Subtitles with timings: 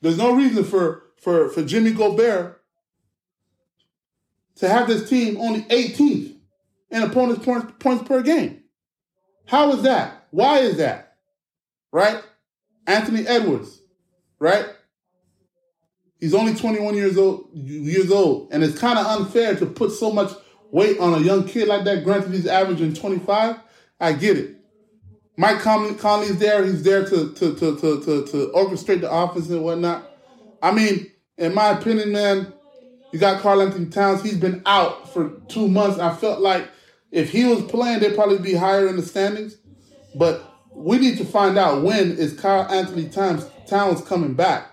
[0.00, 2.60] There's no reason for for for Jimmy Gobert
[4.56, 6.36] to have this team only 18th
[6.90, 8.62] in opponent's points, points per game.
[9.46, 10.26] How is that?
[10.30, 11.16] Why is that?
[11.92, 12.22] Right?
[12.86, 13.80] Anthony Edwards,
[14.38, 14.66] right?
[16.20, 20.12] He's only 21 years old, years old, and it's kind of unfair to put so
[20.12, 20.32] much
[20.70, 22.04] weight on a young kid like that.
[22.04, 23.56] Granted, he's averaging 25.
[23.98, 24.59] I get it.
[25.40, 26.66] Mike Conley, Conley's there.
[26.66, 30.06] He's there to to, to to to to orchestrate the offense and whatnot.
[30.62, 32.52] I mean, in my opinion, man,
[33.10, 34.22] you got Karl-Anthony Towns.
[34.22, 35.98] He's been out for two months.
[35.98, 36.68] I felt like
[37.10, 39.56] if he was playing, they'd probably be higher in the standings.
[40.14, 40.44] But
[40.74, 44.70] we need to find out when is Karl-Anthony Towns Towns coming back.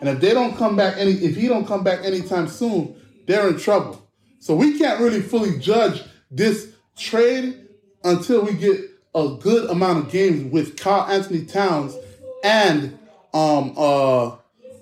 [0.00, 3.46] And if they don't come back any, if he don't come back anytime soon, they're
[3.46, 4.04] in trouble.
[4.40, 7.68] So we can't really fully judge this trade
[8.02, 8.80] until we get
[9.18, 11.96] a good amount of games with Karl-Anthony Towns
[12.44, 12.98] and
[13.34, 14.36] um uh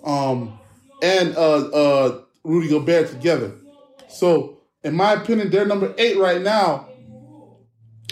[0.05, 0.59] um
[1.03, 3.53] and uh uh Rudy Gobert together.
[4.09, 6.89] So in my opinion, they're number eight right now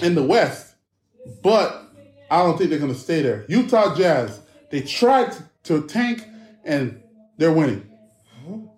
[0.03, 0.75] in the West,
[1.43, 1.83] but
[2.31, 3.45] I don't think they're gonna stay there.
[3.49, 6.25] Utah Jazz, they tried to tank
[6.65, 7.01] and
[7.37, 7.89] they're winning.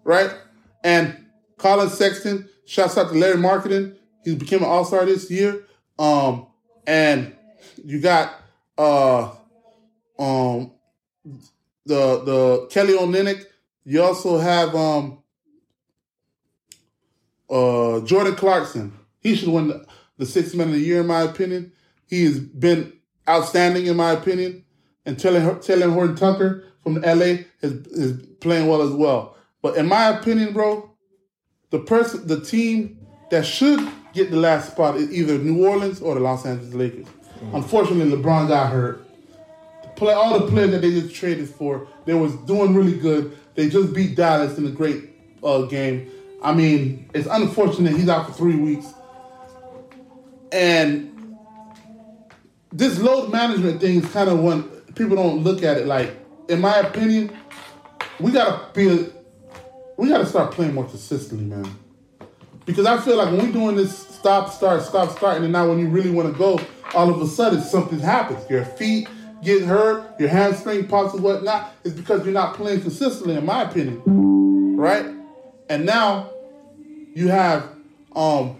[0.05, 0.33] Right?
[0.85, 1.27] And
[1.59, 3.97] Collin Sexton, shouts out to Lauri Markkanen.
[4.25, 5.65] He became an all-star this year.
[5.99, 6.47] Um,
[6.87, 7.35] and
[7.85, 8.41] you got
[8.79, 9.31] uh
[10.19, 10.73] um
[11.85, 13.45] the the Kelly Olynyk.
[13.85, 15.19] You also have um
[17.51, 18.93] uh Jordan Clarkson.
[19.21, 19.87] He should win the,
[20.19, 21.73] the sixth man of the year, in my opinion.
[22.07, 22.93] He has been
[23.29, 24.65] outstanding, in my opinion.
[25.05, 29.37] And Talen Horton Tucker from LA is, is playing well as well.
[29.63, 30.91] But in my opinion, bro,
[31.71, 33.81] the person, the team that should
[34.17, 37.07] get the last spot is either New Orleans or the Los Angeles Lakers.
[37.07, 37.57] Mm-hmm.
[37.57, 39.07] Unfortunately, LeBron got hurt.
[39.83, 43.37] The play, all the players that they just traded for, they was doing really good.
[43.55, 45.11] They just beat Dallas in a great
[45.45, 46.11] uh, game.
[46.43, 48.87] I mean, it's unfortunate he's out for three weeks.
[50.53, 51.37] And
[52.73, 54.65] this load management thing is kind of one
[54.95, 56.17] people don't look at it like
[56.49, 57.37] in my opinion,
[58.21, 59.09] we gotta be
[59.97, 61.79] we gotta start playing more consistently, man.
[62.67, 65.79] Because I feel like when we're doing this stop, start, stop, start, and now when
[65.79, 66.61] you really want to go,
[66.95, 68.45] all of a sudden something happens.
[68.51, 69.09] Your feet
[69.43, 71.73] get hurt, your hamstring pops and whatnot.
[71.85, 74.77] It's because you're not playing consistently, in my opinion.
[74.77, 75.07] Right?
[75.69, 76.31] And now
[77.15, 77.69] you have
[78.17, 78.57] um,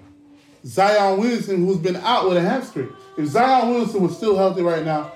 [0.65, 2.93] Zion Williamson who's been out with a hamstring.
[3.19, 5.11] If Zion Williamson was still healthy right now,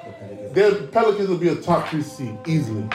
[0.53, 2.89] the Pelicans would be a top three seed easily.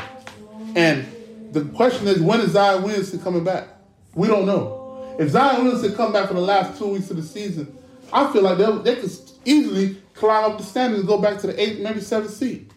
[0.76, 1.08] And
[1.54, 3.70] the question is, when is Zion Williamson coming back?
[4.14, 4.85] We don't know.
[5.18, 7.78] If Zion Williamson come back for the last two weeks of the season,
[8.12, 9.12] I feel like they, they could
[9.46, 12.72] easily climb up the standings and go back to the eighth, maybe seventh seed.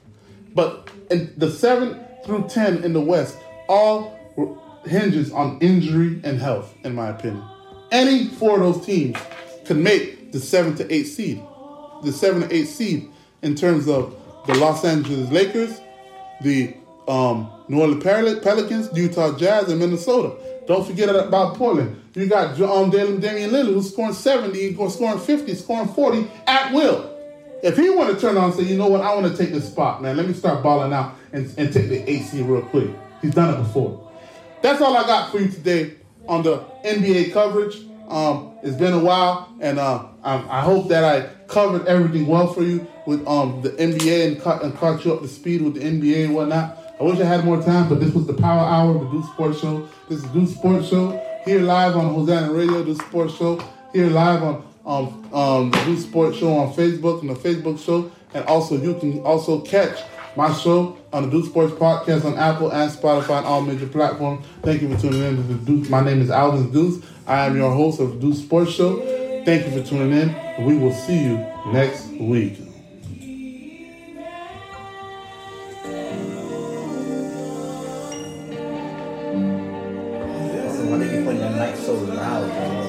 [0.54, 3.36] But in the seventh through ten in the West,
[3.68, 4.16] all
[4.84, 7.44] hinges on injury and health, in my opinion.
[7.90, 9.16] Any four of those teams
[9.64, 11.42] can make the seven to eight seed.
[12.02, 13.10] The seven to eight seed
[13.42, 14.14] in terms of
[14.46, 15.80] the Los Angeles Lakers,
[16.42, 16.74] the
[17.06, 20.36] um, New Orleans Pelicans, Utah Jazz, and Minnesota.
[20.68, 21.98] Don't forget about Portland.
[22.14, 27.16] You got um, Damian Lillard who's scoring 70, scoring 50, scoring 40 at will.
[27.62, 29.52] If he want to turn on and say, you know what, I want to take
[29.52, 30.18] this spot, man.
[30.18, 32.90] Let me start balling out and, and take the AC real quick.
[33.22, 34.12] He's done it before.
[34.60, 35.94] That's all I got for you today
[36.28, 37.78] on the NBA coverage.
[38.08, 42.52] Um, it's been a while, and uh, I, I, hope that I covered everything well
[42.52, 45.80] for you with um, the NBA and, and caught you up to speed with the
[45.80, 46.87] NBA and whatnot.
[47.00, 49.26] I wish I had more time, but this was the Power Hour, of the Deuce
[49.26, 49.88] Sports Show.
[50.08, 54.42] This is Deuce Sports Show here live on Hosanna Radio, the Sports Show here live
[54.42, 58.76] on um, um, the Deuce Sports Show on Facebook and the Facebook show, and also
[58.76, 60.02] you can also catch
[60.36, 64.44] my show on the Deuce Sports Podcast on Apple and Spotify and all major platforms.
[64.62, 65.88] Thank you for tuning in to the Deuce.
[65.88, 67.00] My name is Alvin Deuce.
[67.28, 68.96] I am your host of the Deuce Sports Show.
[69.44, 70.66] Thank you for tuning in.
[70.66, 71.36] We will see you
[71.72, 72.67] next week.
[82.18, 82.87] Natal.